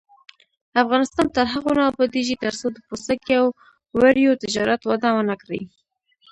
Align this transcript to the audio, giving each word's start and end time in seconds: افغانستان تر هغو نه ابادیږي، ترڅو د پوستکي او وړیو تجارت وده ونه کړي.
افغانستان 0.83 1.25
تر 1.35 1.45
هغو 1.53 1.71
نه 1.77 1.83
ابادیږي، 1.91 2.35
ترڅو 2.43 2.67
د 2.71 2.77
پوستکي 2.87 3.33
او 3.41 3.47
وړیو 3.99 4.39
تجارت 4.43 4.81
وده 4.85 5.09
ونه 5.15 5.35
کړي. 5.41 5.61